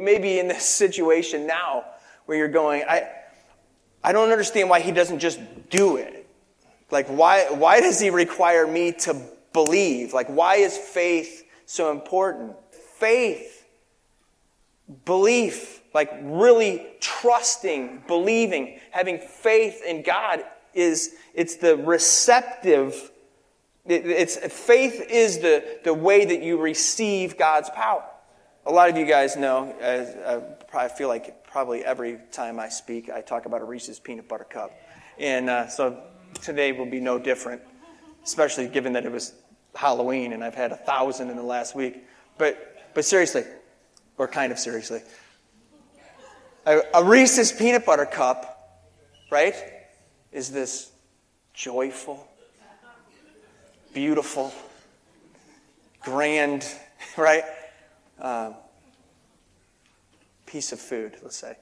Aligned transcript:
You 0.00 0.06
may 0.06 0.18
be 0.18 0.38
in 0.38 0.48
this 0.48 0.64
situation 0.84 1.46
now 1.46 1.84
where 2.24 2.38
you're 2.38 2.48
going, 2.48 2.84
I, 2.88 3.10
I 4.02 4.12
don't 4.12 4.32
understand 4.32 4.70
why 4.70 4.80
he 4.80 4.92
doesn't 4.92 5.18
just 5.18 5.38
do 5.68 5.96
it. 5.96 6.26
Like, 6.90 7.06
why, 7.08 7.50
why 7.50 7.80
does 7.80 8.00
he 8.00 8.08
require 8.08 8.66
me 8.66 8.92
to 8.92 9.20
believe? 9.52 10.14
Like, 10.14 10.28
why 10.28 10.56
is 10.56 10.76
faith 10.76 11.44
so 11.66 11.90
important? 11.92 12.56
Faith, 12.98 13.66
belief, 15.04 15.82
like 15.92 16.10
really 16.22 16.86
trusting, 17.00 18.04
believing, 18.06 18.80
having 18.92 19.18
faith 19.18 19.82
in 19.86 20.02
God 20.02 20.42
is, 20.72 21.14
it's 21.34 21.56
the 21.56 21.76
receptive, 21.76 23.10
it's, 23.86 24.36
faith 24.36 25.04
is 25.10 25.40
the, 25.40 25.78
the 25.84 25.92
way 25.92 26.24
that 26.24 26.42
you 26.42 26.58
receive 26.58 27.36
God's 27.36 27.68
power. 27.70 28.04
A 28.70 28.72
lot 28.72 28.88
of 28.88 28.96
you 28.96 29.04
guys 29.04 29.34
know, 29.34 29.72
uh, 29.82 30.42
I 30.72 30.86
feel 30.86 31.08
like 31.08 31.42
probably 31.42 31.84
every 31.84 32.18
time 32.30 32.60
I 32.60 32.68
speak, 32.68 33.10
I 33.10 33.20
talk 33.20 33.46
about 33.46 33.62
a 33.62 33.64
Reese's 33.64 33.98
peanut 33.98 34.28
butter 34.28 34.44
cup. 34.44 34.70
And 35.18 35.50
uh, 35.50 35.66
so 35.66 36.00
today 36.40 36.70
will 36.70 36.86
be 36.86 37.00
no 37.00 37.18
different, 37.18 37.62
especially 38.22 38.68
given 38.68 38.92
that 38.92 39.04
it 39.04 39.10
was 39.10 39.32
Halloween 39.74 40.34
and 40.34 40.44
I've 40.44 40.54
had 40.54 40.70
a 40.70 40.76
thousand 40.76 41.30
in 41.30 41.36
the 41.36 41.42
last 41.42 41.74
week. 41.74 42.04
But, 42.38 42.92
but 42.94 43.04
seriously, 43.04 43.42
or 44.16 44.28
kind 44.28 44.52
of 44.52 44.58
seriously, 44.60 45.00
a, 46.64 46.82
a 46.94 47.02
Reese's 47.02 47.50
peanut 47.50 47.84
butter 47.84 48.06
cup, 48.06 48.86
right, 49.32 49.56
is 50.30 50.48
this 50.48 50.92
joyful, 51.54 52.24
beautiful, 53.92 54.54
grand, 56.04 56.72
right? 57.16 57.42
Uh, 58.20 58.52
piece 60.46 60.72
of 60.72 60.80
food, 60.80 61.16
let's 61.22 61.36
say, 61.36 61.56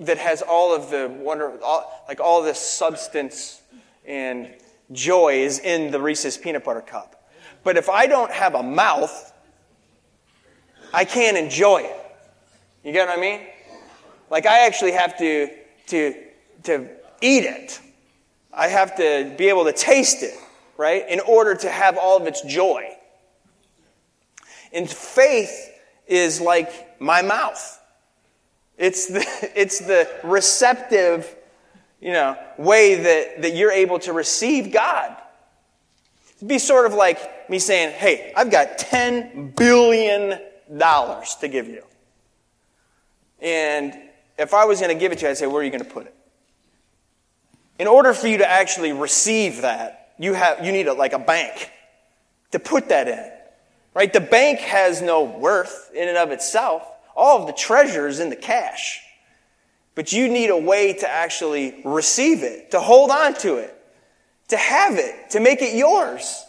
that 0.00 0.18
has 0.18 0.42
all 0.42 0.74
of 0.74 0.90
the 0.90 1.08
wonder, 1.20 1.52
all, 1.62 2.04
like 2.08 2.20
all 2.20 2.42
this 2.42 2.58
substance 2.58 3.62
and 4.06 4.54
joy 4.92 5.34
is 5.34 5.58
in 5.58 5.90
the 5.90 6.00
Reese's 6.00 6.38
peanut 6.38 6.64
butter 6.64 6.80
cup. 6.80 7.28
But 7.64 7.76
if 7.76 7.88
I 7.88 8.06
don't 8.06 8.30
have 8.30 8.54
a 8.54 8.62
mouth, 8.62 9.32
I 10.94 11.04
can't 11.04 11.36
enjoy 11.36 11.78
it. 11.78 11.96
You 12.84 12.92
get 12.92 13.08
what 13.08 13.18
I 13.18 13.20
mean? 13.20 13.40
Like 14.30 14.46
I 14.46 14.66
actually 14.66 14.92
have 14.92 15.18
to 15.18 15.50
to 15.88 16.14
to 16.64 16.88
eat 17.20 17.44
it. 17.44 17.80
I 18.52 18.68
have 18.68 18.96
to 18.96 19.34
be 19.36 19.48
able 19.48 19.64
to 19.64 19.72
taste 19.72 20.22
it, 20.22 20.34
right? 20.76 21.06
In 21.08 21.20
order 21.20 21.54
to 21.54 21.70
have 21.70 21.98
all 21.98 22.16
of 22.16 22.26
its 22.26 22.42
joy. 22.42 22.95
And 24.72 24.88
faith 24.88 25.72
is 26.06 26.40
like 26.40 27.00
my 27.00 27.22
mouth. 27.22 27.80
It's 28.78 29.06
the, 29.06 29.24
it's 29.54 29.80
the 29.80 30.08
receptive, 30.22 31.34
you 32.00 32.12
know, 32.12 32.36
way 32.58 32.94
that, 32.94 33.42
that 33.42 33.54
you're 33.54 33.72
able 33.72 33.98
to 34.00 34.12
receive 34.12 34.72
God. 34.72 35.16
It'd 36.36 36.48
be 36.48 36.58
sort 36.58 36.86
of 36.86 36.94
like 36.94 37.48
me 37.48 37.58
saying, 37.58 37.92
hey, 37.92 38.32
I've 38.36 38.50
got 38.50 38.78
$10 38.78 39.56
billion 39.56 40.38
to 40.68 41.48
give 41.48 41.68
you. 41.68 41.82
And 43.40 43.94
if 44.38 44.52
I 44.52 44.64
was 44.64 44.80
going 44.80 44.94
to 44.94 44.98
give 44.98 45.12
it 45.12 45.18
to 45.18 45.24
you, 45.24 45.30
I'd 45.30 45.38
say, 45.38 45.46
where 45.46 45.62
are 45.62 45.64
you 45.64 45.70
going 45.70 45.84
to 45.84 45.90
put 45.90 46.06
it? 46.06 46.14
In 47.78 47.86
order 47.86 48.12
for 48.12 48.26
you 48.26 48.38
to 48.38 48.50
actually 48.50 48.92
receive 48.92 49.62
that, 49.62 50.14
you, 50.18 50.34
have, 50.34 50.64
you 50.64 50.72
need 50.72 50.88
a, 50.88 50.94
like 50.94 51.12
a 51.12 51.18
bank 51.18 51.70
to 52.52 52.58
put 52.58 52.88
that 52.88 53.08
in. 53.08 53.32
Right? 53.96 54.12
The 54.12 54.20
bank 54.20 54.58
has 54.58 55.00
no 55.00 55.22
worth 55.22 55.90
in 55.94 56.06
and 56.06 56.18
of 56.18 56.30
itself. 56.30 56.86
All 57.16 57.40
of 57.40 57.46
the 57.46 57.54
treasure 57.54 58.06
is 58.06 58.20
in 58.20 58.28
the 58.28 58.36
cash. 58.36 59.00
But 59.94 60.12
you 60.12 60.28
need 60.28 60.50
a 60.50 60.56
way 60.56 60.92
to 60.92 61.08
actually 61.08 61.80
receive 61.82 62.42
it, 62.42 62.72
to 62.72 62.80
hold 62.80 63.10
on 63.10 63.32
to 63.36 63.56
it, 63.56 63.74
to 64.48 64.58
have 64.58 64.96
it, 64.96 65.30
to 65.30 65.40
make 65.40 65.62
it 65.62 65.74
yours. 65.74 66.44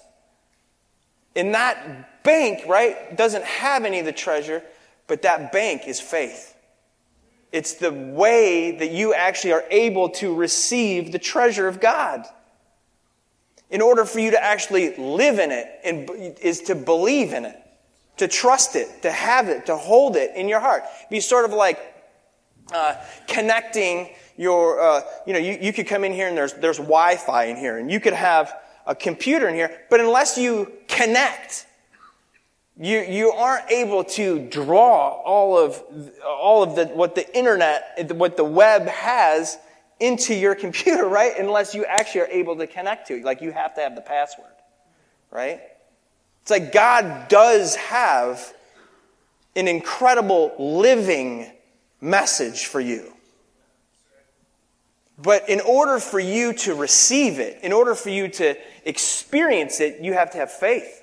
And 1.37 1.53
that 1.53 2.21
bank, 2.23 2.67
right, 2.67 3.15
doesn't 3.15 3.45
have 3.45 3.85
any 3.85 3.99
of 3.99 4.05
the 4.05 4.11
treasure, 4.11 4.61
but 5.07 5.21
that 5.21 5.53
bank 5.53 5.87
is 5.87 6.01
faith. 6.01 6.53
It's 7.53 7.75
the 7.75 7.93
way 7.93 8.71
that 8.71 8.91
you 8.91 9.13
actually 9.13 9.53
are 9.53 9.63
able 9.71 10.09
to 10.09 10.35
receive 10.35 11.13
the 11.13 11.19
treasure 11.19 11.69
of 11.69 11.79
God 11.79 12.25
in 13.69 13.81
order 13.81 14.05
for 14.05 14.19
you 14.19 14.31
to 14.31 14.43
actually 14.43 14.95
live 14.95 15.39
in 15.39 15.51
it 15.51 15.67
and 15.83 16.09
is 16.39 16.61
to 16.61 16.75
believe 16.75 17.33
in 17.33 17.45
it 17.45 17.57
to 18.17 18.27
trust 18.27 18.75
it 18.75 19.01
to 19.03 19.11
have 19.11 19.47
it 19.47 19.65
to 19.67 19.75
hold 19.75 20.15
it 20.15 20.35
in 20.35 20.49
your 20.49 20.59
heart. 20.59 20.83
Be 21.09 21.19
sort 21.19 21.45
of 21.45 21.51
like 21.51 21.79
uh, 22.73 22.95
connecting 23.27 24.09
your 24.35 24.81
uh, 24.81 25.01
you 25.25 25.33
know 25.33 25.39
you, 25.39 25.57
you 25.61 25.73
could 25.73 25.87
come 25.87 26.03
in 26.03 26.13
here 26.13 26.27
and 26.27 26.37
there's 26.37 26.53
there's 26.53 26.77
wi-fi 26.77 27.45
in 27.45 27.55
here 27.55 27.77
and 27.77 27.89
you 27.89 27.99
could 27.99 28.13
have 28.13 28.53
a 28.85 28.93
computer 28.93 29.47
in 29.47 29.55
here 29.55 29.81
but 29.89 29.99
unless 29.99 30.37
you 30.37 30.71
connect 30.87 31.65
you, 32.79 32.99
you 32.99 33.31
aren't 33.31 33.69
able 33.71 34.03
to 34.03 34.47
draw 34.49 35.09
all 35.23 35.57
of 35.57 35.81
all 36.23 36.61
of 36.61 36.75
the 36.75 36.85
what 36.87 37.15
the 37.15 37.35
internet 37.35 38.11
what 38.15 38.37
the 38.37 38.43
web 38.43 38.87
has 38.87 39.57
into 39.99 40.33
your 40.33 40.55
computer, 40.55 41.05
right? 41.09 41.33
Unless 41.37 41.73
you 41.75 41.85
actually 41.85 42.21
are 42.21 42.27
able 42.27 42.55
to 42.57 42.67
connect 42.67 43.07
to 43.07 43.17
it. 43.17 43.23
Like 43.23 43.41
you 43.41 43.51
have 43.51 43.75
to 43.75 43.81
have 43.81 43.95
the 43.95 44.01
password, 44.01 44.47
right? 45.31 45.61
It's 46.41 46.51
like 46.51 46.71
God 46.71 47.27
does 47.27 47.75
have 47.75 48.53
an 49.55 49.67
incredible 49.67 50.53
living 50.59 51.51
message 51.99 52.67
for 52.67 52.79
you. 52.79 53.13
But 55.17 55.49
in 55.49 55.61
order 55.61 55.99
for 55.99 56.19
you 56.19 56.53
to 56.53 56.75
receive 56.75 57.39
it, 57.39 57.63
in 57.63 57.73
order 57.73 57.95
for 57.95 58.09
you 58.09 58.27
to 58.27 58.55
experience 58.85 59.79
it, 59.79 59.99
you 59.99 60.13
have 60.13 60.31
to 60.31 60.37
have 60.37 60.51
faith. 60.51 61.01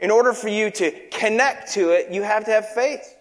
In 0.00 0.10
order 0.10 0.32
for 0.32 0.48
you 0.48 0.70
to 0.72 0.90
connect 1.10 1.72
to 1.74 1.90
it, 1.90 2.10
you 2.10 2.22
have 2.22 2.44
to 2.46 2.50
have 2.50 2.68
faith. 2.70 3.16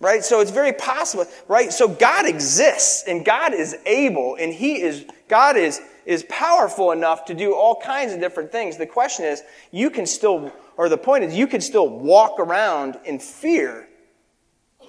Right? 0.00 0.24
So 0.24 0.40
it's 0.40 0.50
very 0.50 0.72
possible, 0.72 1.26
right? 1.46 1.70
So 1.72 1.86
God 1.86 2.26
exists 2.26 3.04
and 3.06 3.22
God 3.22 3.52
is 3.52 3.76
able 3.84 4.36
and 4.36 4.52
He 4.52 4.80
is, 4.80 5.04
God 5.28 5.56
is, 5.56 5.80
is 6.06 6.24
powerful 6.28 6.92
enough 6.92 7.26
to 7.26 7.34
do 7.34 7.54
all 7.54 7.76
kinds 7.76 8.14
of 8.14 8.20
different 8.20 8.50
things. 8.50 8.78
The 8.78 8.86
question 8.86 9.26
is, 9.26 9.42
you 9.70 9.90
can 9.90 10.06
still, 10.06 10.52
or 10.78 10.88
the 10.88 10.96
point 10.96 11.24
is, 11.24 11.36
you 11.36 11.46
can 11.46 11.60
still 11.60 11.88
walk 11.88 12.40
around 12.40 12.98
in 13.04 13.18
fear 13.18 13.86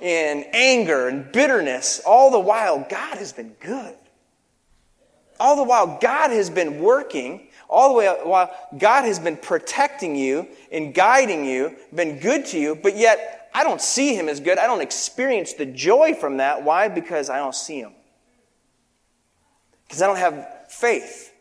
and 0.01 0.45
anger 0.53 1.09
and 1.09 1.29
bitterness. 1.31 2.01
All 2.05 2.31
the 2.31 2.39
while, 2.39 2.85
God 2.89 3.17
has 3.17 3.33
been 3.33 3.53
good. 3.59 3.95
All 5.39 5.57
the 5.57 5.63
while, 5.63 5.99
God 6.01 6.31
has 6.31 6.49
been 6.49 6.81
working. 6.81 7.49
All 7.69 7.89
the 7.89 7.95
way 7.95 8.07
while 8.23 8.53
God 8.77 9.05
has 9.05 9.17
been 9.17 9.37
protecting 9.37 10.15
you 10.15 10.47
and 10.71 10.93
guiding 10.93 11.45
you, 11.45 11.75
been 11.93 12.19
good 12.19 12.45
to 12.47 12.59
you, 12.59 12.75
but 12.75 12.97
yet 12.97 13.40
I 13.53 13.63
don't 13.63 13.81
see 13.81 14.15
him 14.15 14.29
as 14.29 14.39
good. 14.39 14.57
I 14.57 14.67
don't 14.67 14.81
experience 14.81 15.53
the 15.53 15.65
joy 15.65 16.13
from 16.13 16.37
that. 16.37 16.63
Why? 16.63 16.87
Because 16.87 17.29
I 17.29 17.37
don't 17.37 17.55
see 17.55 17.79
him. 17.79 17.93
Because 19.87 20.01
I 20.01 20.07
don't 20.07 20.17
have 20.17 20.47
faith. 20.69 21.33